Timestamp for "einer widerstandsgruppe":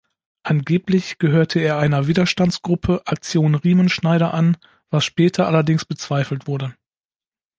1.77-3.03